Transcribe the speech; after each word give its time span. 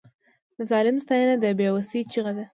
د 0.57 0.59
ظالم 0.71 0.95
ستاینه 1.03 1.35
د 1.39 1.45
بې 1.57 1.67
وسۍ 1.75 2.01
چیغه 2.11 2.31
ده. 2.37 2.45